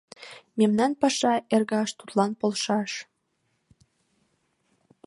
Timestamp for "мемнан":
0.59-0.91